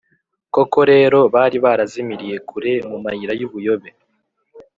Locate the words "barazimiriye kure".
1.65-2.73